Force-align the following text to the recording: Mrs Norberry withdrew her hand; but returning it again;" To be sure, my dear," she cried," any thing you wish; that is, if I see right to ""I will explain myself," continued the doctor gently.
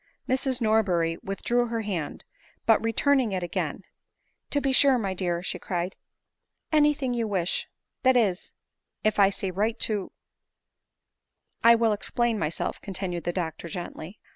Mrs 0.27 0.61
Norberry 0.61 1.17
withdrew 1.21 1.67
her 1.67 1.81
hand; 1.81 2.23
but 2.65 2.83
returning 2.83 3.33
it 3.33 3.43
again;" 3.43 3.83
To 4.49 4.59
be 4.59 4.71
sure, 4.71 4.97
my 4.97 5.13
dear," 5.13 5.43
she 5.43 5.59
cried," 5.59 5.95
any 6.71 6.95
thing 6.95 7.13
you 7.13 7.27
wish; 7.27 7.67
that 8.01 8.17
is, 8.17 8.51
if 9.03 9.19
I 9.19 9.29
see 9.29 9.51
right 9.51 9.77
to 9.81 10.11
""I 11.63 11.75
will 11.75 11.93
explain 11.93 12.39
myself," 12.39 12.81
continued 12.81 13.25
the 13.25 13.31
doctor 13.31 13.67
gently. 13.67 14.19